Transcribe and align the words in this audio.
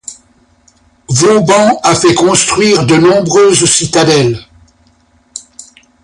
Vauban 1.09 1.79
a 1.83 1.93
fait 1.93 2.15
construire 2.15 2.87
de 2.87 2.95
nombreuses 2.95 3.69
citadelles. 3.71 4.43